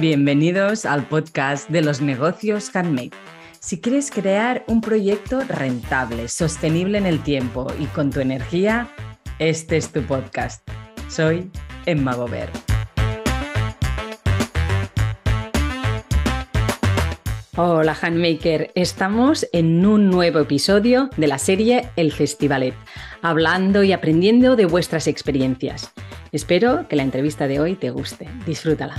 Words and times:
Bienvenidos 0.00 0.86
al 0.86 1.06
podcast 1.06 1.68
de 1.68 1.82
los 1.82 2.00
negocios 2.00 2.74
handmade. 2.74 3.10
Si 3.58 3.82
quieres 3.82 4.10
crear 4.10 4.64
un 4.66 4.80
proyecto 4.80 5.40
rentable, 5.40 6.28
sostenible 6.28 6.96
en 6.96 7.04
el 7.04 7.22
tiempo 7.22 7.70
y 7.78 7.84
con 7.84 8.08
tu 8.08 8.20
energía, 8.20 8.88
este 9.38 9.76
es 9.76 9.92
tu 9.92 10.00
podcast. 10.00 10.66
Soy 11.10 11.50
Emma 11.84 12.14
Gober. 12.14 12.48
Hola 17.58 17.94
Handmaker, 18.00 18.70
estamos 18.74 19.46
en 19.52 19.84
un 19.84 20.08
nuevo 20.08 20.38
episodio 20.38 21.10
de 21.18 21.26
la 21.26 21.36
serie 21.36 21.90
El 21.96 22.10
Festivalet, 22.10 22.74
hablando 23.20 23.82
y 23.82 23.92
aprendiendo 23.92 24.56
de 24.56 24.64
vuestras 24.64 25.06
experiencias. 25.06 25.92
Espero 26.32 26.88
que 26.88 26.96
la 26.96 27.02
entrevista 27.02 27.46
de 27.48 27.60
hoy 27.60 27.74
te 27.74 27.90
guste. 27.90 28.30
Disfrútala. 28.46 28.94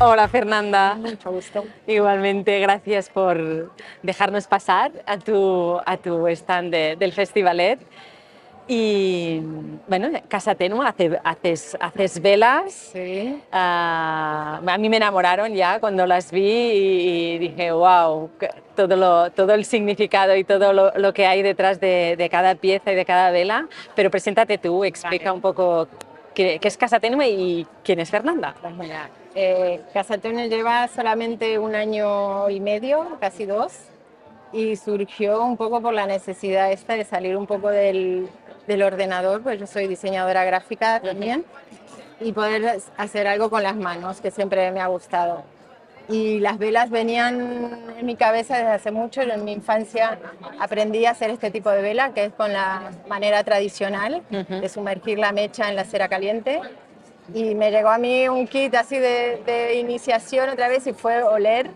Hola 0.00 0.28
Fernanda. 0.28 0.94
Mucho 0.94 1.32
gusto. 1.32 1.64
Igualmente, 1.88 2.60
gracias 2.60 3.08
por 3.10 3.72
dejarnos 4.00 4.46
pasar 4.46 4.92
a 5.04 5.18
tu, 5.18 5.76
a 5.84 5.96
tu 5.96 6.28
stand 6.28 6.72
del 6.72 7.12
Festivalet. 7.12 7.80
Y 8.68 9.40
bueno, 9.88 10.10
Casa 10.28 10.54
Tenua, 10.54 10.94
haces, 11.24 11.76
haces 11.80 12.22
velas. 12.22 12.72
Sí. 12.92 13.42
Ah, 13.50 14.60
a 14.64 14.78
mí 14.78 14.88
me 14.88 14.98
enamoraron 14.98 15.52
ya 15.52 15.80
cuando 15.80 16.06
las 16.06 16.30
vi 16.30 16.48
y, 16.48 17.38
dije, 17.38 17.72
wow, 17.72 18.30
todo, 18.76 18.94
lo, 18.94 19.32
todo 19.32 19.52
el 19.54 19.64
significado 19.64 20.36
y 20.36 20.44
todo 20.44 20.72
lo, 20.72 20.92
lo 20.96 21.12
que 21.12 21.26
hay 21.26 21.42
detrás 21.42 21.80
de, 21.80 22.14
de, 22.16 22.28
cada 22.28 22.54
pieza 22.54 22.92
y 22.92 22.94
de 22.94 23.04
cada 23.04 23.32
vela. 23.32 23.66
Pero 23.96 24.12
preséntate 24.12 24.58
tú, 24.58 24.84
explica 24.84 25.32
un 25.32 25.40
poco 25.40 25.88
qué, 26.34 26.60
qué, 26.60 26.68
es 26.68 26.76
Casa 26.76 27.00
Tenua 27.00 27.26
y 27.26 27.66
quién 27.82 27.98
es 27.98 28.10
Fernanda. 28.10 28.54
Pues 28.60 28.76
mira, 28.76 29.08
eh, 29.38 29.80
Casa 29.92 30.18
Tenua 30.18 30.46
lleva 30.46 30.88
solamente 30.88 31.58
un 31.58 31.74
año 31.74 32.50
y 32.50 32.60
medio, 32.60 33.18
casi 33.20 33.46
dos, 33.46 33.72
y 34.52 34.76
surgió 34.76 35.42
un 35.42 35.56
poco 35.56 35.80
por 35.80 35.94
la 35.94 36.06
necesidad 36.06 36.72
esta 36.72 36.94
de 36.94 37.04
salir 37.04 37.36
un 37.36 37.46
poco 37.46 37.68
del 37.70 38.28
del 38.68 38.82
ordenador, 38.82 39.42
pues 39.42 39.58
yo 39.58 39.66
soy 39.66 39.88
diseñadora 39.88 40.44
gráfica 40.44 41.00
también, 41.00 41.44
y 42.20 42.32
poder 42.32 42.80
hacer 42.96 43.26
algo 43.26 43.48
con 43.50 43.62
las 43.62 43.74
manos, 43.74 44.20
que 44.20 44.30
siempre 44.30 44.70
me 44.70 44.80
ha 44.80 44.86
gustado. 44.86 45.42
Y 46.10 46.38
las 46.40 46.58
velas 46.58 46.90
venían 46.90 47.94
en 47.98 48.06
mi 48.06 48.14
cabeza 48.16 48.56
desde 48.56 48.70
hace 48.70 48.90
mucho, 48.90 49.22
en 49.22 49.44
mi 49.44 49.52
infancia 49.52 50.18
aprendí 50.58 51.04
a 51.06 51.10
hacer 51.10 51.30
este 51.30 51.50
tipo 51.50 51.70
de 51.70 51.82
vela, 51.82 52.12
que 52.12 52.26
es 52.26 52.32
con 52.32 52.52
la 52.52 52.90
manera 53.08 53.42
tradicional 53.42 54.22
de 54.30 54.68
sumergir 54.68 55.18
la 55.18 55.32
mecha 55.32 55.68
en 55.68 55.76
la 55.76 55.84
cera 55.84 56.08
caliente. 56.08 56.60
Y 57.34 57.54
me 57.54 57.70
llegó 57.70 57.88
a 57.88 57.98
mí 57.98 58.28
un 58.28 58.46
kit 58.46 58.74
así 58.74 58.98
de, 58.98 59.42
de 59.44 59.74
iniciación 59.74 60.48
otra 60.48 60.68
vez 60.68 60.86
y 60.86 60.92
fue 60.92 61.22
oler 61.22 61.70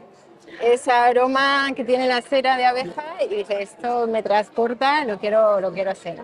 ese 0.60 0.90
aroma 0.90 1.70
que 1.74 1.84
tiene 1.84 2.06
la 2.06 2.20
cera 2.20 2.56
de 2.56 2.64
abeja 2.64 3.04
y 3.24 3.28
dije, 3.28 3.62
esto 3.62 4.06
me 4.06 4.22
transporta, 4.22 5.04
lo 5.04 5.18
quiero, 5.18 5.60
lo 5.60 5.72
quiero 5.72 5.90
hacer. 5.90 6.20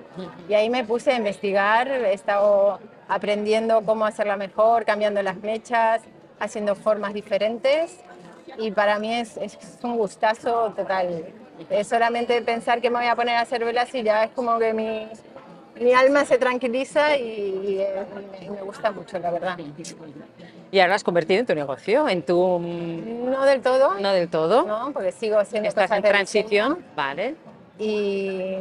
Y 0.49 0.55
ahí 0.55 0.71
me 0.71 0.85
puse 0.85 1.13
a 1.13 1.17
investigar, 1.17 1.89
he 1.89 2.13
estado 2.13 2.79
aprendiendo 3.09 3.83
cómo 3.83 4.05
hacerla 4.05 4.37
mejor, 4.37 4.85
cambiando 4.85 5.23
las 5.23 5.37
mechas, 5.37 6.03
haciendo 6.39 6.75
formas 6.75 7.15
diferentes 7.15 8.01
y 8.59 8.71
para 8.71 8.99
mí 8.99 9.15
es, 9.15 9.37
es 9.39 9.59
un 9.83 9.97
gustazo 9.97 10.73
total. 10.77 11.27
Es 11.71 11.89
solamente 11.89 12.41
pensar 12.43 12.81
que 12.81 12.91
me 12.91 12.99
voy 12.99 13.09
a 13.09 13.17
poner 13.17 13.37
a 13.37 13.41
hacer 13.41 13.65
velas 13.65 13.93
y 13.95 14.03
ya 14.03 14.25
es 14.25 14.31
como 14.31 14.59
que 14.59 14.73
mi, 14.73 15.09
mi 15.81 15.93
alma 15.93 16.25
se 16.25 16.39
tranquiliza 16.39 17.17
y, 17.17 17.23
y, 17.23 18.45
y, 18.45 18.51
me 18.51 18.63
gusta 18.63 18.91
mucho, 18.91 19.19
la 19.19 19.31
verdad. 19.31 19.59
¿Y 20.71 20.81
ahora 20.81 20.95
has 20.95 21.05
convertido 21.05 21.41
en 21.41 21.47
tu 21.47 21.55
negocio? 21.55 22.09
¿En 22.09 22.23
tu...? 22.23 22.59
No 22.59 23.45
del 23.45 23.63
todo. 23.63 23.95
No 23.99 24.13
del 24.13 24.29
todo. 24.29 24.65
No, 24.65 24.93
porque 24.93 25.13
sigo 25.13 25.39
haciendo 25.39 25.69
Estás 25.69 25.85
cosas 25.85 25.99
en 25.99 26.05
transición, 26.05 26.85
vale. 26.95 27.35
Y, 27.79 28.57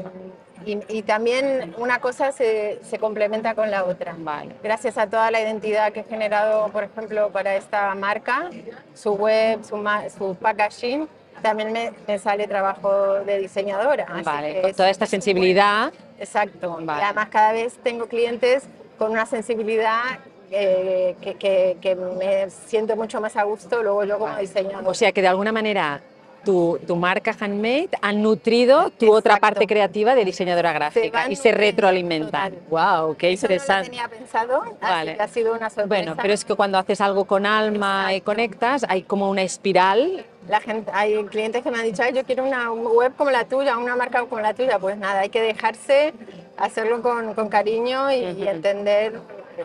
y, 0.66 0.80
y, 0.90 1.02
también 1.02 1.74
una 1.78 2.00
cosa 2.00 2.32
se, 2.32 2.80
se, 2.84 3.00
complementa 3.00 3.56
con 3.56 3.72
la 3.72 3.84
otra. 3.84 4.16
Vale. 4.18 4.56
Gracias 4.64 4.98
a 4.98 5.08
toda 5.08 5.32
la 5.32 5.42
identidad 5.42 5.92
que 5.92 6.02
he 6.02 6.04
generado, 6.04 6.70
por 6.70 6.84
ejemplo, 6.84 7.30
para 7.30 7.56
esta 7.56 7.94
marca, 7.96 8.50
su 8.94 9.14
web, 9.14 9.64
su, 9.64 9.84
su 10.18 10.36
packaging, 10.36 11.08
también 11.42 11.72
me, 11.72 11.94
me, 12.08 12.20
sale 12.20 12.48
trabajo 12.48 13.16
de 13.26 13.40
diseñadora. 13.40 14.06
Vale, 14.24 14.62
con 14.62 14.74
toda 14.74 14.90
esta 14.90 15.06
sensibilidad. 15.06 15.92
Exacto. 16.20 16.78
Vale. 16.82 17.04
Además 17.04 17.30
cada 17.30 17.52
vez 17.52 17.78
tengo 17.84 18.08
clientes 18.08 18.64
con 18.98 19.12
una 19.12 19.26
sensibilidad 19.26 20.20
eh, 20.52 21.16
que, 21.22 21.36
que, 21.36 21.78
que, 21.82 21.96
me 21.96 22.50
siento 22.50 22.96
mucho 22.96 23.20
más 23.20 23.36
a 23.36 23.44
gusto 23.44 23.84
luego 23.84 24.04
yo 24.06 24.18
como 24.18 24.38
diseñadora. 24.38 24.90
O 24.90 24.94
sea 24.94 25.12
que 25.12 25.22
de 25.22 25.28
alguna 25.28 25.52
manera 25.52 26.02
tu, 26.44 26.80
tu 26.86 26.96
marca 26.96 27.36
handmade 27.40 27.90
ha 28.02 28.12
nutrido 28.14 28.90
tu 28.92 29.06
Exacto. 29.06 29.12
otra 29.14 29.38
parte 29.38 29.68
creativa 29.68 30.16
de 30.16 30.26
diseñadora 30.26 30.74
gráfica 30.74 31.26
se 31.26 31.32
y 31.32 31.36
se 31.36 31.52
retroalimentan. 31.52 32.56
¡Wow! 32.70 33.16
¡Qué 33.18 33.32
Eso 33.32 33.46
interesante! 33.46 33.90
No 33.90 33.98
lo 33.98 34.08
tenía 34.08 34.08
pensado, 34.08 34.64
vale. 34.82 35.12
así 35.12 35.18
que 35.18 35.24
ha 35.24 35.28
sido 35.28 35.54
una 35.54 35.70
sorpresa. 35.70 35.88
Bueno, 35.88 36.16
pero 36.22 36.34
es 36.34 36.46
que 36.46 36.56
cuando 36.56 36.78
haces 36.78 37.02
algo 37.02 37.26
con 37.26 37.46
alma 37.46 38.14
Exacto. 38.14 38.18
y 38.18 38.22
conectas, 38.22 38.86
hay 38.88 39.04
como 39.04 39.30
una 39.30 39.42
espiral 39.42 40.26
la 40.48 40.62
gente, 40.62 40.90
hay 40.94 41.22
clientes 41.26 41.62
que 41.62 41.70
me 41.72 41.80
han 41.80 41.84
dicho, 41.84 42.04
Ay, 42.04 42.14
yo 42.14 42.24
quiero 42.24 42.46
una 42.46 42.72
web 42.72 43.14
como 43.18 43.32
la 43.32 43.44
tuya, 43.46 43.78
una 43.78 43.96
marca 43.96 44.24
como 44.26 44.40
la 44.42 44.54
tuya. 44.54 44.80
Pues 44.80 44.98
nada, 44.98 45.20
hay 45.22 45.30
que 45.30 45.42
dejarse, 45.42 46.14
hacerlo 46.58 47.02
con, 47.02 47.34
con 47.34 47.50
cariño 47.50 48.12
y, 48.12 48.24
uh 48.24 48.28
-huh. 48.30 48.38
y, 48.38 48.48
entender, 48.48 49.20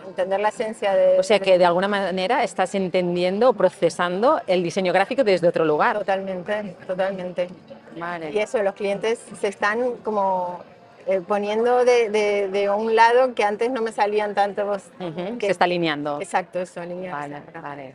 entender 0.06 0.40
la 0.40 0.48
esencia 0.48 0.94
de... 0.94 1.18
O 1.18 1.22
sea 1.22 1.38
que 1.38 1.58
de 1.58 1.64
alguna 1.64 1.88
manera 1.88 2.42
estás 2.42 2.74
entendiendo 2.74 3.50
o 3.50 3.52
procesando 3.52 4.40
el 4.46 4.62
diseño 4.62 4.92
gráfico 4.92 5.24
desde 5.24 5.48
otro 5.48 5.64
lugar. 5.64 5.98
Totalmente, 5.98 6.76
totalmente. 6.86 7.48
Vale. 7.96 8.30
Y 8.30 8.38
eso, 8.38 8.62
los 8.62 8.74
clientes 8.74 9.20
se 9.40 9.48
están 9.48 9.96
como 10.02 10.62
eh, 11.06 11.20
poniendo 11.26 11.84
de, 11.84 12.10
de, 12.10 12.48
de, 12.48 12.70
un 12.70 12.94
lado 12.94 13.34
que 13.34 13.44
antes 13.44 13.70
no 13.70 13.82
me 13.82 13.92
salían 13.92 14.34
tantos... 14.34 14.84
Uh 14.98 15.04
-huh. 15.04 15.38
que... 15.38 15.46
Se 15.46 15.52
está 15.52 15.64
alineando. 15.64 16.20
Exacto, 16.20 16.60
eso, 16.60 16.80
alineado. 16.80 17.18
Vale, 17.18 17.42
vale. 17.60 17.94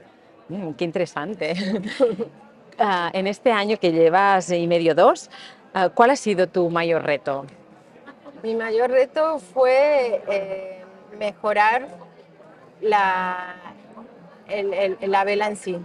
Mm, 0.49 0.71
qué 0.73 0.85
interesante. 0.85 1.53
Uh, 2.79 3.09
en 3.13 3.27
este 3.27 3.51
año 3.51 3.77
que 3.77 3.91
llevas 3.91 4.51
y 4.51 4.67
medio 4.67 4.93
dos, 4.93 5.29
uh, 5.75 5.89
¿cuál 5.93 6.11
ha 6.11 6.15
sido 6.15 6.47
tu 6.47 6.69
mayor 6.69 7.03
reto? 7.03 7.45
Mi 8.43 8.55
mayor 8.55 8.91
reto 8.91 9.39
fue 9.39 10.21
eh, 10.29 10.76
mejorar 11.17 11.87
la, 12.81 13.55
el, 14.47 14.73
el, 14.73 14.97
la 15.01 15.23
vela 15.23 15.47
en 15.47 15.55
sí. 15.55 15.77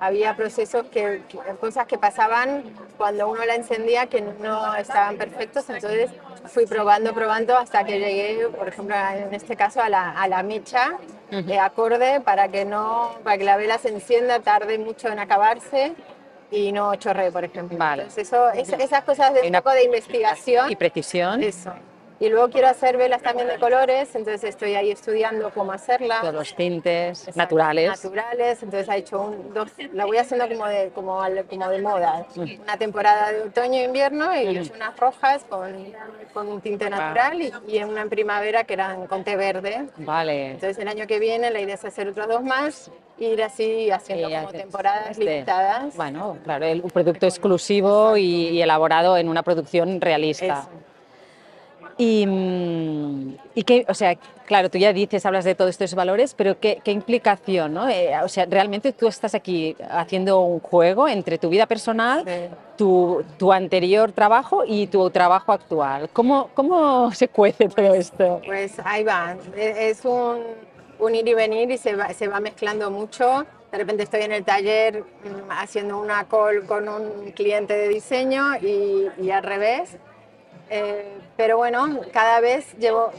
Había 0.00 0.36
procesos 0.36 0.84
que, 0.88 1.22
que, 1.28 1.38
cosas 1.60 1.86
que 1.86 1.96
pasaban 1.96 2.64
cuando 2.98 3.28
uno 3.28 3.44
la 3.44 3.54
encendía 3.54 4.06
que 4.06 4.20
no 4.20 4.74
estaban 4.74 5.16
perfectos, 5.16 5.68
entonces 5.70 6.10
fui 6.46 6.66
probando, 6.66 7.14
probando 7.14 7.56
hasta 7.56 7.84
que 7.84 7.98
llegué, 7.98 8.48
por 8.48 8.68
ejemplo, 8.68 8.94
en 8.94 9.32
este 9.32 9.56
caso 9.56 9.80
a 9.80 9.88
la, 9.88 10.10
a 10.10 10.28
la 10.28 10.42
mecha 10.42 10.98
uh 11.30 11.36
-huh. 11.36 11.44
de 11.44 11.58
acorde 11.58 12.20
para 12.20 12.48
que 12.48 12.64
no, 12.64 13.12
para 13.24 13.38
que 13.38 13.44
la 13.44 13.56
vela 13.56 13.78
se 13.78 13.88
encienda, 13.88 14.40
tarde 14.40 14.78
mucho 14.78 15.08
en 15.08 15.18
acabarse 15.20 15.94
y 16.50 16.70
no 16.72 16.94
chorre, 16.96 17.30
por 17.32 17.44
ejemplo. 17.44 17.78
Vale. 17.78 18.02
Entonces 18.02 18.28
eso, 18.28 18.50
es, 18.50 18.68
esas 18.68 19.04
cosas 19.04 19.32
de 19.32 19.40
un 19.46 19.52
poco 19.54 19.70
de 19.70 19.84
investigación 19.84 20.70
y 20.70 20.76
precisión. 20.76 21.42
Eso. 21.42 21.72
Y 22.20 22.28
luego 22.28 22.48
quiero 22.48 22.68
hacer 22.68 22.96
velas 22.96 23.22
también 23.22 23.48
de 23.48 23.58
colores, 23.58 24.14
entonces 24.14 24.44
estoy 24.44 24.74
ahí 24.74 24.90
estudiando 24.90 25.50
cómo 25.50 25.72
hacerlas. 25.72 26.20
Todos 26.20 26.34
los 26.34 26.54
tintes 26.54 27.20
Exacto, 27.20 27.38
naturales. 27.38 27.88
Naturales, 27.88 28.62
entonces 28.62 28.88
ha 28.88 28.96
hecho 28.96 29.20
un, 29.20 29.52
dos, 29.52 29.70
la 29.92 30.04
voy 30.04 30.18
haciendo 30.18 30.48
como 30.48 30.66
de, 30.66 30.90
como, 30.94 31.20
como 31.50 31.68
de 31.68 31.82
moda. 31.82 32.26
Mm. 32.36 32.62
Una 32.62 32.76
temporada 32.76 33.32
de 33.32 33.42
otoño 33.42 33.80
e 33.80 33.84
invierno 33.84 34.34
y 34.34 34.44
mm. 34.44 34.48
he 34.48 34.60
hecho 34.60 34.74
unas 34.74 34.96
rojas 34.96 35.44
con, 35.48 35.74
con 36.32 36.48
un 36.48 36.60
tinte 36.60 36.88
natural 36.88 37.42
y, 37.42 37.52
y, 37.66 37.82
una 37.82 38.02
en 38.02 38.08
primavera 38.08 38.64
que 38.64 38.74
eran 38.74 39.06
con 39.06 39.24
té 39.24 39.36
verde. 39.36 39.88
Vale. 39.96 40.52
Entonces 40.52 40.78
el 40.78 40.88
año 40.88 41.06
que 41.06 41.18
viene 41.18 41.50
la 41.50 41.60
idea 41.60 41.74
es 41.74 41.84
hacer 41.84 42.08
otras 42.08 42.28
dos 42.28 42.42
más 42.42 42.90
ir 43.18 43.42
así 43.42 43.90
haciendo 43.90 44.28
sí, 44.28 44.34
como 44.34 44.48
temporadas 44.48 45.10
este, 45.10 45.24
limitadas. 45.24 45.96
Bueno, 45.96 46.36
claro, 46.42 46.64
el, 46.64 46.80
un 46.80 46.90
producto 46.90 47.26
exclusivo 47.26 48.16
y, 48.16 48.48
y, 48.48 48.62
elaborado 48.62 49.16
en 49.16 49.28
una 49.28 49.42
producción 49.42 50.00
realista. 50.00 50.60
Eso. 50.60 50.93
Y, 51.96 52.26
y 53.54 53.62
que, 53.62 53.84
o 53.88 53.94
sea, 53.94 54.16
claro, 54.46 54.68
tú 54.70 54.78
ya 54.78 54.92
dices, 54.92 55.24
hablas 55.26 55.44
de 55.44 55.54
todos 55.54 55.70
estos 55.70 55.94
valores, 55.94 56.34
pero 56.34 56.58
¿qué, 56.58 56.80
qué 56.82 56.90
implicación, 56.90 57.74
no? 57.74 57.88
Eh, 57.88 58.12
o 58.22 58.28
sea, 58.28 58.46
realmente 58.46 58.92
tú 58.92 59.06
estás 59.06 59.34
aquí 59.34 59.76
haciendo 59.90 60.40
un 60.40 60.60
juego 60.60 61.06
entre 61.08 61.38
tu 61.38 61.48
vida 61.48 61.66
personal, 61.66 62.24
sí. 62.26 62.54
tu, 62.76 63.24
tu, 63.38 63.52
anterior 63.52 64.12
trabajo 64.12 64.64
y 64.66 64.88
tu 64.88 65.08
trabajo 65.10 65.52
actual. 65.52 66.08
¿Cómo, 66.12 66.50
cómo 66.54 67.12
se 67.12 67.28
cuece 67.28 67.68
todo 67.68 67.94
esto? 67.94 68.40
Pues 68.44 68.74
ahí 68.84 69.04
va, 69.04 69.36
es 69.56 70.04
un, 70.04 70.42
un 70.98 71.14
ir 71.14 71.28
y 71.28 71.34
venir 71.34 71.70
y 71.70 71.78
se 71.78 71.94
va, 71.94 72.12
se 72.12 72.26
va 72.28 72.40
mezclando 72.40 72.90
mucho. 72.90 73.46
De 73.70 73.78
repente 73.78 74.04
estoy 74.04 74.22
en 74.22 74.32
el 74.32 74.44
taller 74.44 75.02
mm, 75.02 75.50
haciendo 75.50 76.00
una 76.00 76.24
call 76.28 76.64
con 76.66 76.88
un 76.88 77.32
cliente 77.32 77.74
de 77.74 77.88
diseño 77.88 78.56
y, 78.60 79.08
y 79.20 79.30
al 79.30 79.42
revés. 79.42 79.96
Eh, 80.70 81.18
pero 81.36 81.56
bueno, 81.56 82.00
cada 82.12 82.40
vez 82.40 82.74
llevo 82.78 83.10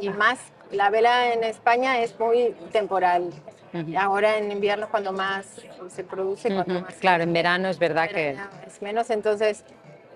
y 0.00 0.08
más. 0.10 0.38
La 0.70 0.88
vela 0.90 1.32
en 1.34 1.44
España 1.44 2.00
es 2.00 2.18
muy 2.18 2.54
temporal. 2.72 3.30
Ujú. 3.74 3.92
Ahora 3.98 4.38
en 4.38 4.50
invierno 4.52 4.88
cuando 4.90 5.12
más 5.12 5.46
se 5.88 6.04
produce, 6.04 6.48
cuando 6.52 6.74
Ujú. 6.76 6.84
más 6.84 6.94
Claro, 6.94 7.24
en 7.24 7.32
verano 7.32 7.68
es 7.68 7.78
verdad 7.78 8.08
que... 8.08 8.36
es 8.66 8.80
menos, 8.82 9.10
entonces 9.10 9.64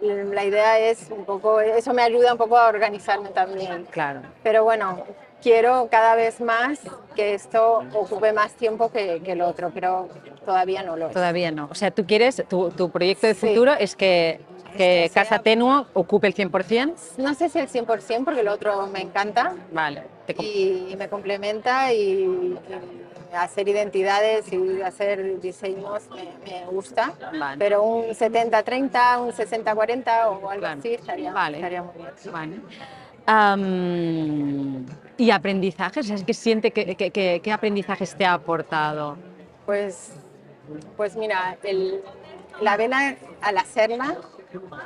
la 0.01 0.45
idea 0.45 0.79
es 0.79 1.11
un 1.11 1.25
poco, 1.25 1.61
eso 1.61 1.93
me 1.95 2.03
ayuda 2.03 2.33
un 2.33 2.39
poco 2.39 2.57
a 2.59 2.69
organizarme 2.69 3.31
también. 3.31 3.87
Claro. 3.91 4.21
Pero 4.43 4.65
bueno, 4.65 5.03
quiero 5.43 5.89
cada 5.91 6.15
vez 6.15 6.41
más 6.41 6.81
que 7.15 7.33
esto 7.35 7.83
ocupe 7.95 8.33
más 8.33 8.53
tiempo 8.55 8.91
que, 8.91 9.23
que 9.23 9.33
el 9.33 9.41
otro, 9.41 9.71
pero 9.73 10.09
todavía 10.45 10.83
no 10.83 10.97
lo 10.97 11.09
es. 11.09 11.13
Todavía 11.15 11.51
no. 11.51 11.69
O 11.71 11.75
sea, 11.75 11.91
tú 11.91 12.07
quieres, 12.07 12.43
tu, 12.49 12.71
tu 12.71 12.91
proyecto 12.91 13.27
de 13.27 13.35
Sí. 13.35 13.49
futuro 13.49 13.73
es 13.73 13.97
que, 13.97 14.41
que 14.77 15.09
sea- 15.11 15.23
Casa 15.25 15.39
Tenua 15.43 15.87
ocupe 15.95 16.27
el 16.27 16.35
100%. 16.35 16.95
No 17.19 17.35
sé 17.35 17.49
si 17.49 17.59
el 17.59 17.69
100% 17.69 18.25
porque 18.25 18.41
el 18.41 18.49
otro 18.49 18.87
me 18.89 19.01
encanta 19.03 19.55
Vale. 19.73 20.03
com- 20.37 20.45
y 20.45 20.95
me 20.99 21.09
complementa 21.09 21.93
y, 21.93 21.99
y 22.01 22.59
hacer 23.35 23.69
identidades 23.69 24.53
y 24.53 24.81
hacer 24.83 25.41
diseños 25.41 26.09
me, 26.11 26.51
me 26.51 26.65
gusta. 26.67 27.13
Vale. 27.39 27.59
Pero 27.59 27.83
un 27.83 28.05
70-30, 28.15 29.19
un 29.21 29.33
60-40 29.33 30.29
o 30.29 30.49
algo 30.51 30.61
Claro. 30.61 30.79
así 30.79 30.95
estaría, 30.95 31.33
Vale. 31.33 31.59
estaría 31.59 31.83
muy 31.83 31.93
bien. 31.97 32.33
Vale. 32.33 32.61
Am, 33.57 34.87
y 35.17 35.31
aprendizajes, 35.31 36.23
que 36.25 36.35
siente 36.35 36.71
que, 36.71 36.95
que- 36.97 37.11
que- 37.11 37.41
qué 37.43 37.53
aprendizajes 37.53 38.15
te 38.17 38.25
ha 38.25 38.35
aportado. 38.35 39.17
Pues, 39.65 40.13
pues 40.97 41.17
mira, 41.17 41.57
el- 41.63 42.03
la 42.61 42.77
vela 42.77 43.17
al 43.43 43.59
hacerla, 43.59 44.17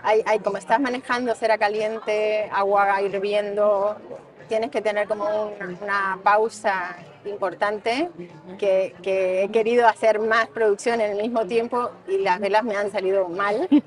hay, 0.02 0.22
hay- 0.26 0.38
como 0.40 0.56
estás 0.58 0.80
manejando 0.80 1.34
cera 1.34 1.58
caliente, 1.58 2.48
agua 2.52 3.00
hirviendo, 3.02 3.96
tienes 4.48 4.70
que 4.70 4.80
tener 4.80 5.06
como 5.06 5.24
un- 5.24 5.78
una 5.82 6.18
pausa 6.22 6.96
importante 7.24 8.08
que, 8.58 8.94
que 9.02 9.42
he 9.44 9.48
querido 9.50 9.86
hacer 9.86 10.18
más 10.18 10.46
producción 10.48 11.00
en 11.00 11.12
el 11.12 11.22
mismo 11.22 11.46
tiempo 11.46 11.90
y 12.08 12.18
las 12.18 12.40
velas 12.40 12.64
me 12.64 12.76
han 12.76 12.90
salido 12.90 13.28
mal. 13.28 13.68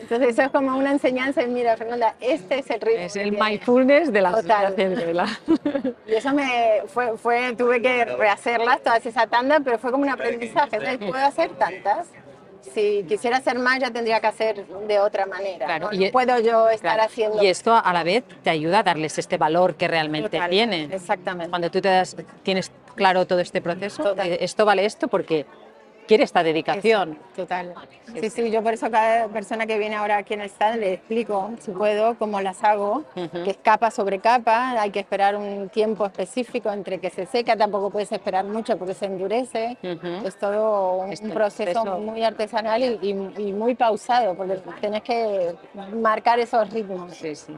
Entonces 0.00 0.28
eso 0.30 0.42
es 0.42 0.50
como 0.50 0.76
una 0.76 0.90
enseñanza 0.92 1.42
y 1.42 1.46
mira, 1.48 1.76
Fernanda, 1.78 2.14
este 2.20 2.58
es 2.58 2.68
el 2.70 2.80
ritmo. 2.80 3.00
Es 3.04 3.16
el 3.16 3.32
mindfulness 3.32 4.12
de 4.12 4.20
la 4.20 4.32
Total. 4.32 4.76
de 4.76 4.88
vela. 4.90 5.26
Y 6.06 6.14
eso 6.14 6.32
me 6.34 6.82
fue, 6.88 7.16
fue, 7.16 7.54
tuve 7.56 7.80
que 7.80 8.04
rehacerlas, 8.04 8.82
todas 8.82 9.06
esa 9.06 9.26
tanda, 9.26 9.60
pero 9.60 9.78
fue 9.78 9.90
como 9.92 10.02
un 10.02 10.10
aprendizaje. 10.10 10.98
Puedo 10.98 11.24
hacer 11.24 11.50
tantas. 11.52 12.08
Si 12.72 13.04
quisiera 13.08 13.36
hacer 13.38 13.58
más, 13.58 13.78
ya 13.78 13.90
tendría 13.90 14.20
que 14.20 14.26
hacer 14.26 14.66
de 14.66 14.98
otra 14.98 15.26
manera. 15.26 15.66
Claro, 15.66 15.86
¿no? 15.90 15.92
y- 15.92 16.06
No 16.06 16.10
puedo 16.12 16.38
yo 16.40 16.68
estar 16.68 16.94
Claro. 16.94 17.02
haciendo. 17.10 17.42
Y 17.42 17.46
esto 17.48 17.74
a 17.74 17.92
la 17.92 18.02
vez 18.02 18.24
te 18.42 18.50
ayuda 18.50 18.78
a 18.80 18.82
darles 18.82 19.18
este 19.18 19.36
valor 19.36 19.74
que 19.76 19.86
realmente 19.88 20.30
Total, 20.30 20.50
tiene. 20.50 20.88
Exactamente. 20.92 21.50
Cuando 21.50 21.70
tú 21.70 21.80
te 21.80 21.88
das, 21.88 22.16
tienes 22.42 22.70
claro 22.94 23.26
todo 23.26 23.40
este 23.40 23.60
proceso, 23.60 24.02
Total. 24.02 24.28
eh, 24.32 24.38
esto 24.40 24.64
vale 24.64 24.84
esto 24.84 25.08
porque 25.08 25.46
quiere 26.06 26.24
esta 26.24 26.42
dedicación. 26.42 27.12
Eso, 27.12 27.42
Total. 27.42 27.74
Sí, 28.20 28.30
sí, 28.30 28.50
yo 28.50 28.62
por 28.62 28.74
eso 28.74 28.90
cada 28.90 29.28
persona 29.28 29.66
que 29.66 29.78
viene 29.78 29.96
ahora 29.96 30.18
aquí 30.18 30.34
en 30.34 30.42
el 30.42 30.46
stand 30.50 30.80
le 30.80 30.94
explico, 30.94 31.50
si 31.60 31.70
puedo, 31.72 32.16
cómo 32.16 32.40
las 32.40 32.62
hago, 32.62 33.04
que 33.14 33.50
es 33.50 33.56
capa 33.56 33.90
sobre 33.90 34.18
capa, 34.20 34.80
hay 34.80 34.90
que 34.90 35.00
esperar 35.00 35.34
un 35.36 35.68
tiempo 35.68 36.06
específico 36.06 36.70
entre 36.70 36.98
que 37.00 37.10
se 37.10 37.26
seca, 37.26 37.56
tampoco 37.56 37.90
puedes 37.90 38.12
esperar 38.12 38.44
mucho 38.44 38.76
porque 38.78 38.94
se 38.94 39.06
endurece. 39.06 39.76
Es 40.24 40.36
todo 40.38 40.98
un, 40.98 41.12
Este 41.12 41.28
proceso 41.30 41.84
muy 41.98 42.22
artesanal 42.22 42.82
y, 42.82 42.98
y- 43.38 43.48
y 43.48 43.52
muy 43.52 43.74
pausado, 43.74 44.34
porque 44.34 44.60
tienes 44.80 45.02
que 45.02 45.54
marcar 45.94 46.38
esos 46.38 46.70
ritmos. 46.70 47.14
Sí, 47.14 47.34
sí. 47.34 47.52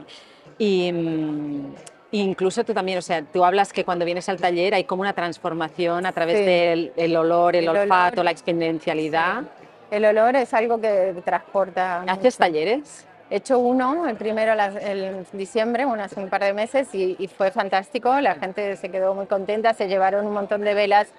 Y 0.57 0.91
mm, 0.91 1.73
incluso 2.11 2.63
tú 2.63 2.73
también, 2.73 2.97
o 2.97 3.01
sea, 3.01 3.21
tú 3.21 3.43
hablas 3.43 3.73
que 3.73 3.83
cuando 3.83 4.05
vienes 4.05 4.29
al 4.29 4.39
taller 4.39 4.73
hay 4.73 4.85
como 4.85 5.01
una 5.01 5.13
transformación 5.13 6.05
a 6.05 6.11
través 6.11 6.37
Sí. 6.37 6.45
del 6.45 6.93
el 6.95 7.15
olor, 7.17 7.55
el, 7.55 7.63
El 7.63 7.69
olor. 7.69 7.81
olfato, 7.83 8.23
la 8.23 8.31
experiencialidad. 8.31 9.43
El 9.91 10.05
olor 10.05 10.35
es 10.35 10.53
algo 10.53 10.79
que 10.81 11.15
transporta. 11.23 12.01
¿Haces 12.03 12.23
mucho. 12.23 12.37
talleres? 12.37 13.05
He 13.29 13.37
hecho 13.37 13.59
uno, 13.59 14.07
el 14.07 14.15
primero 14.15 14.53
el 14.53 15.25
diciembre, 15.33 15.83
bueno, 15.85 16.03
hace 16.03 16.17
un 16.19 16.29
par 16.29 16.41
de 16.43 16.53
meses, 16.53 16.87
y, 16.95 17.17
y 17.19 17.27
fue 17.27 17.51
fantástico. 17.51 18.21
La 18.21 18.35
gente 18.35 18.77
se 18.77 18.89
quedó 18.89 19.13
muy 19.13 19.25
contenta, 19.25 19.73
se 19.73 19.89
llevaron 19.89 20.25
un 20.25 20.33
montón 20.33 20.61
de 20.61 20.73
velas 20.73 21.09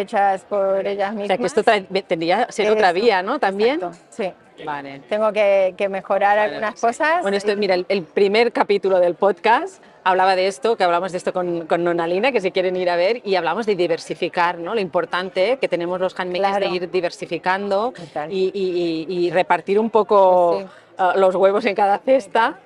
hechas 0.00 0.44
por 0.44 0.86
ellas 0.86 1.10
O 1.10 1.14
mismas. 1.14 1.26
sea, 1.28 1.38
que 1.38 1.46
esto 1.46 1.62
tendría 2.06 2.46
que 2.46 2.52
ser 2.52 2.70
otra 2.70 2.92
vía, 2.92 3.22
¿no? 3.22 3.38
También. 3.38 3.76
Exacto, 3.76 3.96
Sí, 4.10 4.32
Vale. 4.64 5.00
tengo 5.08 5.32
que, 5.32 5.74
que 5.76 5.88
mejorar 5.88 6.36
Vale, 6.38 6.50
algunas 6.54 6.80
sí. 6.80 6.86
cosas. 6.86 7.22
Bueno, 7.22 7.36
esto, 7.36 7.52
y- 7.52 7.56
mira, 7.56 7.74
el, 7.74 7.84
el 7.88 8.02
primer 8.04 8.52
capítulo 8.52 8.98
del 9.00 9.14
podcast 9.14 9.82
hablaba 10.04 10.36
de 10.36 10.46
esto, 10.46 10.76
que 10.76 10.84
hablamos 10.84 11.12
de 11.12 11.18
esto 11.18 11.32
con, 11.32 11.66
con 11.66 11.82
Nonalina, 11.84 12.30
que 12.32 12.40
si 12.40 12.52
quieren 12.52 12.76
ir 12.76 12.88
a 12.88 12.96
ver, 12.96 13.20
y 13.24 13.34
hablamos 13.34 13.66
de 13.66 13.74
diversificar, 13.74 14.56
¿no? 14.58 14.74
Lo 14.74 14.80
importante 14.80 15.58
que 15.60 15.68
tenemos 15.68 16.00
los 16.00 16.14
handmakers 16.18 16.56
Claro. 16.58 16.70
de 16.70 16.76
ir 16.76 16.90
diversificando 16.90 17.92
y, 18.30 18.50
y- 18.54 19.06
y- 19.26 19.30
repartir 19.30 19.78
un 19.78 19.90
poco 19.90 20.60
Sí. 20.60 20.66
ah, 20.98 21.14
los 21.16 21.34
huevos 21.34 21.64
en 21.66 21.74
cada 21.74 21.98
cesta. 21.98 22.58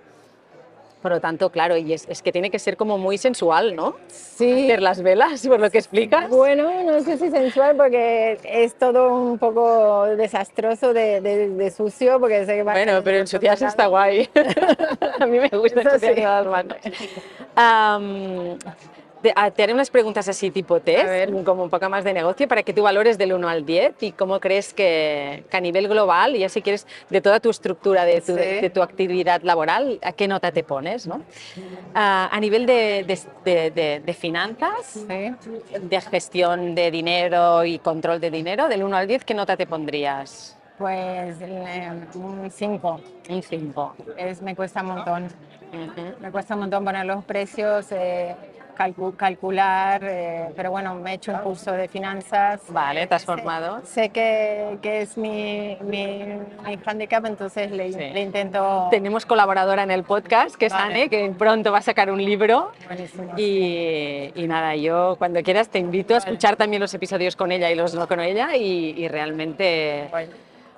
Por 1.03 1.13
lo 1.13 1.21
tanto, 1.21 1.49
claro, 1.51 1.79
y 1.79 1.95
es, 1.95 2.07
es 2.11 2.21
que 2.21 2.31
tiene 2.31 2.51
que 2.51 2.59
ser 2.59 2.77
como 2.77 2.99
muy 2.99 3.17
sensual, 3.17 3.75
¿no? 3.75 3.97
sí, 4.09 4.65
Hacer 4.65 4.83
las 4.83 5.01
velas, 5.03 5.47
por 5.47 5.59
lo 5.59 5.71
que 5.71 5.79
explicas. 5.79 6.29
Bueno, 6.29 6.71
no 6.85 7.01
sé 7.03 7.17
si 7.17 7.31
sensual 7.31 7.75
porque 7.77 8.39
es 8.45 8.75
todo 8.75 9.15
un 9.15 9.39
poco 9.39 10.05
desastroso 10.17 10.93
de, 10.93 11.21
de- 11.23 11.49
de 11.49 11.71
sucio 11.71 12.21
porque 12.21 12.45
sé 12.45 12.55
que 12.57 12.63
va 12.65 12.73
Bueno, 12.73 13.01
pero 13.03 13.17
ensuciarse 13.19 13.65
está 13.67 13.87
guay. 13.87 14.29
A 15.21 15.25
mí 15.27 15.39
me 15.39 15.49
gusta 15.49 15.81
Eso 15.81 15.89
ensuciarme 15.91 16.17
sí. 16.17 16.23
las 16.23 16.47
manos. 16.47 16.77
Am, 17.57 18.59
te, 19.23 19.35
te 19.55 19.63
haré 19.63 19.73
unas 19.75 19.91
preguntas 19.91 20.29
así 20.29 20.51
tipo 20.51 20.81
test, 20.81 21.05
ver. 21.07 21.45
como 21.45 21.63
un 21.65 21.71
poco 21.71 21.89
más 21.89 22.05
de 22.05 22.13
negocio, 22.13 22.49
para 22.49 22.63
que 22.63 22.73
tú 22.73 22.83
valores 22.83 23.19
del 23.19 23.33
1 23.33 23.49
al 23.49 23.65
10 23.67 24.03
y 24.03 24.13
cómo 24.13 24.41
crees 24.41 24.73
que, 24.73 25.45
que 25.51 25.57
a 25.57 25.61
nivel 25.61 25.89
global, 25.89 26.37
y 26.37 26.41
ya 26.41 26.49
si 26.49 26.63
quieres, 26.63 26.87
de 27.09 27.21
toda 27.21 27.41
tu 27.41 27.51
estructura, 27.51 28.05
de 28.05 28.21
tu, 28.21 28.35
Sí. 28.35 28.61
de 28.61 28.71
tu 28.71 28.83
actividad 28.83 29.43
laboral, 29.43 29.99
¿a 30.03 30.13
qué 30.13 30.27
nota 30.29 30.53
te 30.53 30.63
pones? 30.65 31.07
¿no? 31.07 31.23
A 31.95 32.39
nivel 32.41 32.67
de, 32.67 34.15
finanzas, 34.19 34.87
Sí. 35.07 35.35
de 35.81 36.01
gestión 36.01 36.75
de 36.75 36.91
dinero 36.91 37.65
y 37.65 37.79
control 37.79 38.21
de 38.21 38.31
dinero, 38.31 38.69
del 38.69 38.83
1 38.83 38.97
al 38.97 39.07
10, 39.07 39.25
¿qué 39.25 39.35
nota 39.35 39.57
te 39.57 39.67
pondrías? 39.67 40.57
Pues 40.79 41.37
eh, 41.43 41.91
un 42.15 42.51
5. 42.51 43.01
Un 43.29 43.43
5. 43.43 43.95
Es, 44.17 44.41
me 44.41 44.57
cuesta 44.57 44.81
un 44.81 44.87
montón. 44.87 45.29
Me 46.21 46.31
cuesta 46.33 46.55
un 46.55 46.61
montón 46.61 46.85
poner 46.85 47.05
los 47.05 47.23
precios, 47.25 47.87
eh, 47.93 48.35
calcu- 48.81 49.15
calcular, 49.17 50.01
eh, 50.05 50.47
pero 50.57 50.71
bueno, 50.71 50.95
me 50.95 51.13
he 51.13 51.15
hecho 51.15 51.33
un 51.33 51.39
curso 51.41 51.73
de 51.73 51.87
finanzas. 51.89 52.61
Vale, 52.69 53.07
te 53.07 53.15
has 53.15 53.25
formado. 53.25 53.81
Sé 53.85 54.09
que, 54.09 54.79
que 54.81 55.03
es 55.03 55.19
mi, 55.19 55.77
mi, 55.83 56.25
mi 56.65 56.79
handicap, 56.87 57.25
entonces 57.27 57.71
le, 57.71 57.93
Sí. 57.93 57.99
le 57.99 58.21
intento... 58.23 58.89
Tenemos 58.91 59.27
colaboradora 59.27 59.83
en 59.83 59.91
el 59.91 60.05
podcast, 60.05 60.57
que 60.57 60.67
es 60.67 60.73
Vale. 60.73 60.95
Anne, 60.95 61.09
que 61.11 61.31
pronto 61.37 61.73
va 61.73 61.79
a 61.79 61.83
sacar 61.83 62.11
un 62.11 62.25
libro. 62.25 62.73
Buenísimo. 62.87 63.33
Y, 63.37 64.33
y 64.35 64.47
nada, 64.47 64.75
yo 64.77 65.17
cuando 65.19 65.43
quieras 65.43 65.69
te 65.69 65.79
invito 65.79 66.15
a 66.15 66.19
escuchar 66.19 66.57
también 66.57 66.81
los 66.81 66.95
episodios 66.95 67.37
con 67.37 67.53
ella 67.53 67.71
y 67.71 67.75
los 67.75 67.95
no 67.95 68.09
con 68.09 68.21
ella 68.21 68.57
y, 68.57 68.95
y 68.97 69.09
realmente, 69.09 70.07
Bueno, 70.11 70.33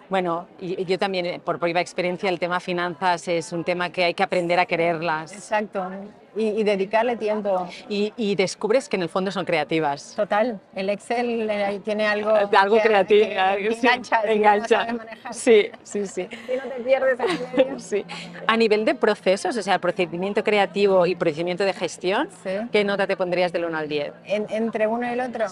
bueno, 0.09 0.47
y, 0.61 0.85
yo 0.85 0.99
también 0.99 1.41
por 1.41 1.59
propia 1.59 1.81
experiencia 1.81 2.29
el 2.29 2.39
tema 2.39 2.61
finanzas 2.61 3.29
es 3.29 3.53
un 3.53 3.65
tema 3.65 3.91
que 3.91 4.05
hay 4.05 4.15
que 4.15 4.23
aprender 4.23 4.59
a 4.61 4.67
quererlas 4.67 5.33
Exacto. 5.33 5.87
Y, 6.35 6.49
y 6.49 6.65
dedicarle 6.65 7.17
tiempo. 7.17 7.69
y, 7.91 8.13
y 8.17 8.35
descubres 8.37 8.89
que 8.89 8.97
en 8.97 9.03
el 9.03 9.11
fondo 9.11 9.31
son 9.31 9.45
creativas. 9.45 10.15
Total. 10.17 10.59
El 10.75 10.89
Excel 10.89 11.49
eh, 11.51 11.79
tiene 11.85 12.07
algo... 12.07 12.31
Algo 12.31 12.77
que- 12.77 12.81
creativo, 12.83 13.27
que- 13.27 13.69
que 13.69 13.75
sí, 13.75 13.87
engancha. 13.87 14.23
no 14.25 14.31
engancha. 14.33 14.87
Sí, 15.31 15.67
sí, 15.83 16.07
sí. 16.07 16.29
Si 16.47 16.57
no 16.57 16.63
te 16.75 16.81
pierdes 16.83 17.21
en 17.21 17.67
medio. 17.67 17.79
Sí. 17.79 18.05
A 18.47 18.57
nivel 18.57 18.87
de 18.87 18.95
procesos, 18.95 19.57
o 19.59 19.63
sea, 19.63 19.79
procedimiento 19.79 20.43
creativo 20.43 21.05
y 21.05 21.15
procedimiento 21.17 21.65
de 21.65 21.75
gestión, 21.75 22.29
Sí. 22.43 22.51
¿qué 22.73 22.83
nota 22.83 23.07
te 23.07 23.17
pondrías 23.17 23.53
del 23.53 23.67
1 23.67 23.77
al 23.77 23.89
10? 23.91 24.13
En- 24.25 24.47
entre 24.49 24.87
uno 24.87 25.07
y 25.07 25.11
el 25.13 25.21
otro. 25.21 25.47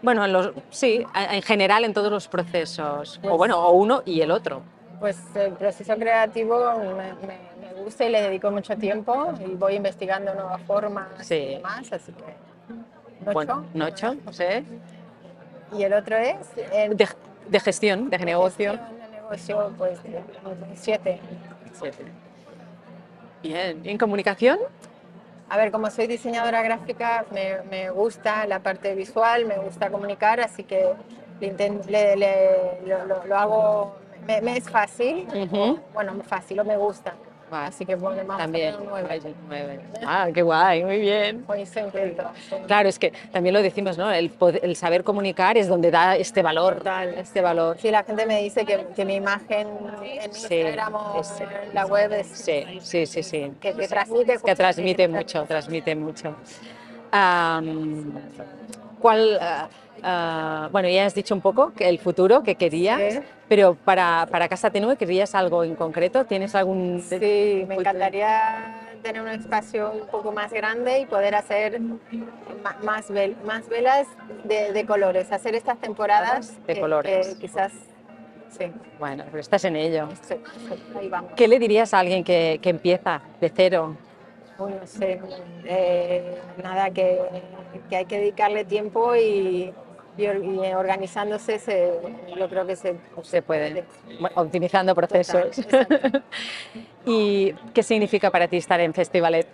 Bueno, 0.00 0.24
en 0.24 0.32
los, 0.32 0.52
sí, 0.70 1.04
en 1.32 1.42
general 1.42 1.84
en 1.84 1.92
todos 1.92 2.12
los 2.12 2.28
procesos. 2.28 3.18
o 3.18 3.20
Pues- 3.22 3.34
bueno, 3.36 3.58
o 3.66 3.72
uno 3.72 4.02
y 4.06 4.20
el 4.20 4.30
otro. 4.30 4.62
Pues 5.00 5.16
el 5.34 5.52
proceso 5.54 5.96
creativo 5.96 6.72
me, 6.96 7.14
me- 7.26 7.47
y 8.06 8.08
le 8.10 8.22
dedico 8.22 8.50
mucho 8.50 8.76
tiempo 8.76 9.32
y 9.40 9.54
voy 9.54 9.74
investigando 9.74 10.34
nuevas 10.34 10.60
formas 10.62 11.08
Sí. 11.22 11.34
y 11.34 11.54
demás, 11.56 11.92
así 11.92 12.12
que... 12.12 12.24
¿Ocho? 13.26 13.32
Bueno, 13.32 13.64
un 13.74 13.82
ocho, 13.82 14.14
sí. 14.30 14.44
Y 15.76 15.82
el 15.82 15.92
otro 15.92 16.16
es... 16.16 16.36
el 16.72 16.96
De, 16.96 17.08
de 17.48 17.60
gestión, 17.60 18.08
de 18.10 18.18
negocio. 18.18 18.72
gestión 18.72 18.98
de 18.98 19.08
negocio, 19.16 19.74
pues 19.76 19.98
siete. 20.76 21.20
Siete. 21.74 22.04
Bien. 23.42 23.80
¿Y 23.84 23.90
en 23.90 23.98
comunicación? 23.98 24.58
A 25.48 25.56
ver, 25.56 25.70
como 25.70 25.90
soy 25.90 26.06
diseñadora 26.06 26.62
gráfica, 26.62 27.24
me, 27.30 27.62
me 27.70 27.90
gusta 27.90 28.46
la 28.46 28.60
parte 28.60 28.94
visual, 28.94 29.46
me 29.46 29.56
gusta 29.58 29.90
comunicar, 29.90 30.40
así 30.40 30.62
que 30.64 30.92
le 31.40 32.16
le- 32.16 32.80
lo, 32.86 33.24
lo- 33.26 33.36
hago, 33.38 33.96
me, 34.26 34.40
me 34.42 34.56
es 34.58 34.68
fácil, 34.68 35.26
Ujú. 35.34 35.78
bueno, 35.94 36.14
fácil 36.26 36.60
o 36.60 36.64
me 36.64 36.76
gusta. 36.76 37.14
Así 37.50 37.86
que 37.86 37.96
ponemos 37.96 38.36
también. 38.36 38.74
nueve. 38.84 39.20
nueve. 39.48 39.80
Ah, 40.06 40.28
qué 40.32 40.42
guay, 40.42 40.84
muy 40.84 40.98
bien. 40.98 41.44
Muy 41.46 41.64
contento. 41.66 42.24
Claro, 42.66 42.88
es 42.88 42.98
que 42.98 43.12
también 43.32 43.54
lo 43.54 43.62
decimos, 43.62 43.96
¿no? 43.96 44.10
El, 44.10 44.30
poder- 44.30 44.60
el 44.62 44.76
saber 44.76 45.04
comunicar 45.04 45.56
es 45.56 45.68
donde 45.68 45.90
da 45.90 46.16
este 46.16 46.42
valor, 46.42 46.82
este 47.16 47.40
valor. 47.40 47.76
Sí, 47.80 47.90
la 47.90 48.02
gente 48.04 48.26
me 48.26 48.42
dice 48.42 48.64
que, 48.64 48.86
que 48.94 49.04
mi 49.04 49.14
imagen 49.16 49.68
en 50.02 50.32
Sí, 50.32 50.54
Instagram 50.56 50.94
o 50.94 51.20
es- 51.20 51.40
en 51.40 51.74
la 51.74 51.86
web 51.86 52.12
es 52.12 52.26
Sí, 52.26 52.64
sí, 52.80 53.06
sí, 53.06 53.22
sí. 53.22 53.52
que, 53.60 53.72
que 53.74 53.88
transmite. 53.88 54.38
que 54.44 54.54
transmite 54.54 55.08
mucho, 55.08 55.44
transmite 55.44 55.94
mucho. 55.94 56.34
Am, 57.10 58.12
¿Cuál, 59.00 59.38
ah, 60.02 60.68
bueno, 60.72 60.88
ya 60.88 61.06
has 61.06 61.14
dicho 61.14 61.34
un 61.34 61.40
poco 61.40 61.72
que 61.74 61.88
el 61.88 61.98
futuro 61.98 62.42
que 62.42 62.54
querías, 62.54 63.14
Sí. 63.14 63.20
pero 63.48 63.74
para, 63.74 64.26
para 64.30 64.48
Casa 64.48 64.70
Tenue 64.70 64.96
querías 64.96 65.34
algo 65.34 65.64
en 65.64 65.74
concreto, 65.74 66.24
¿tienes 66.24 66.54
algún... 66.54 67.00
Sí, 67.02 67.64
me 67.66 67.76
encantaría 67.76 68.74
tener 69.02 69.22
un 69.22 69.28
espacio 69.28 69.92
un 69.92 70.06
poco 70.08 70.32
más 70.32 70.52
grande 70.52 71.00
y 71.00 71.06
poder 71.06 71.34
hacer 71.34 71.80
ma- 71.80 72.76
más, 72.82 73.10
vel- 73.10 73.36
más 73.44 73.68
velas 73.68 74.06
de, 74.44 74.72
de 74.72 74.86
colores, 74.86 75.30
hacer 75.32 75.54
estas 75.54 75.78
temporadas 75.78 76.56
De 76.66 76.74
que- 76.74 76.80
colores. 76.80 77.28
que 77.34 77.40
quizás, 77.40 77.72
sí, 78.50 78.72
Bueno, 78.98 79.24
pero 79.26 79.38
estás 79.40 79.64
en 79.64 79.76
ello. 79.76 80.08
sí, 80.22 80.34
sí, 80.68 80.74
ahí 80.98 81.08
vamos. 81.08 81.30
¿Qué 81.36 81.46
le 81.46 81.58
dirías 81.60 81.94
a 81.94 82.00
alguien 82.00 82.24
que, 82.24 82.58
que 82.60 82.70
empieza 82.70 83.20
de 83.40 83.48
cero? 83.54 83.96
Uy, 84.58 84.72
no 84.74 84.86
sé, 84.86 85.20
eh, 85.64 86.42
nada, 86.62 86.90
que, 86.90 87.20
que 87.88 87.96
hay 87.96 88.06
que 88.06 88.18
dedicarle 88.18 88.64
tiempo 88.64 89.14
y, 89.14 89.72
y 90.16 90.26
or- 90.26 90.44
y 90.44 90.72
organizándose, 90.72 91.58
se, 91.58 91.92
yo 92.36 92.48
creo 92.48 92.66
que 92.66 92.76
se, 92.76 92.96
Se 93.22 93.42
puede, 93.42 93.84
bueno, 94.18 94.34
optimizando 94.42 94.94
procesos. 94.94 95.56
Total. 95.56 96.24
¿Y 97.06 97.52
qué 97.72 97.82
significa 97.82 98.30
para 98.30 98.48
ti 98.48 98.56
estar 98.56 98.80
en 98.80 98.92
Festivalet? 98.94 99.46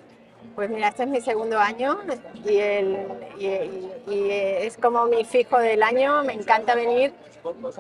Pues 0.54 0.70
mira, 0.70 0.88
este 0.88 1.02
es 1.02 1.08
mi 1.08 1.20
segundo 1.20 1.58
año 1.58 1.98
y, 2.44 2.56
el, 2.58 2.96
y, 3.38 3.46
y- 3.46 3.90
y 4.06 4.30
es 4.30 4.76
como 4.76 5.06
mi 5.06 5.24
fijo 5.24 5.58
del 5.58 5.82
año, 5.82 6.22
me 6.22 6.32
encanta 6.34 6.76
venir, 6.76 7.12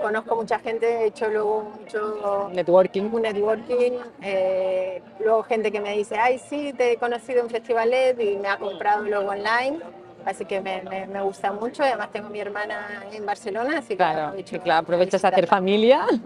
conozco 0.02 0.34
mucha 0.34 0.58
gente, 0.58 0.86
he 0.86 1.06
hecho 1.06 1.28
luego 1.28 1.62
mucho 1.78 2.50
Networking. 2.52 3.02
un 3.12 3.22
networking, 3.22 3.92
eh, 4.22 5.00
luego 5.20 5.44
gente 5.44 5.70
que 5.70 5.80
me 5.80 5.92
dice, 5.96 6.16
ay 6.18 6.38
sí, 6.40 6.72
te 6.72 6.92
he 6.92 6.96
conocido 6.96 7.42
en 7.42 7.50
Festivalet 7.50 8.18
y 8.20 8.36
me 8.38 8.48
ha 8.48 8.56
comprado 8.58 9.04
luego 9.04 9.30
online, 9.30 9.78
así 10.24 10.44
que 10.44 10.60
me, 10.60 10.82
me- 10.82 11.06
me 11.06 11.20
gusta 11.22 11.52
mucho, 11.52 11.84
además 11.84 12.10
tengo 12.10 12.28
mi 12.28 12.40
hermana 12.40 13.04
en 13.12 13.24
Barcelona, 13.24 13.78
así 13.78 13.90
que 13.90 13.96
Claro, 13.96 14.34
aprovechas 14.72 15.24
a 15.24 15.28
hacer 15.28 15.46
familia. 15.46 16.06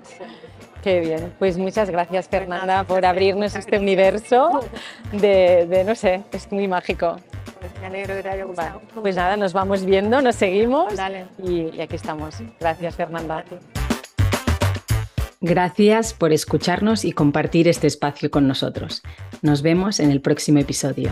Qué 0.82 1.00
bien. 1.00 1.32
Pues 1.38 1.58
muchas 1.58 1.90
gracias, 1.90 2.28
Fernanda, 2.28 2.84
por 2.84 3.04
abrirnos 3.04 3.54
este 3.56 3.78
universo 3.78 4.60
de, 5.12 5.66
de, 5.66 5.84
no 5.84 5.94
sé, 5.94 6.22
es 6.32 6.50
muy 6.52 6.68
mágico. 6.68 7.16
Pues 7.60 7.72
me 7.80 7.86
alegro 7.88 8.14
que 8.14 8.22
te 8.22 8.28
haya 8.28 8.44
gustado. 8.44 8.80
Pues 8.94 9.16
nada, 9.16 9.36
nos 9.36 9.52
vamos 9.52 9.84
viendo, 9.84 10.22
nos 10.22 10.36
seguimos 10.36 10.94
Dale. 10.96 11.26
y, 11.42 11.70
y 11.76 11.80
aquí 11.80 11.96
estamos. 11.96 12.36
Gracias, 12.60 12.94
Fernanda. 12.94 13.44
Gracias 15.40 16.14
por 16.14 16.32
escucharnos 16.32 17.04
y 17.04 17.12
compartir 17.12 17.68
este 17.68 17.86
espacio 17.86 18.30
con 18.30 18.46
nosotros. 18.48 19.02
Nos 19.42 19.62
vemos 19.62 20.00
en 20.00 20.10
el 20.10 20.20
próximo 20.20 20.58
episodio. 20.58 21.10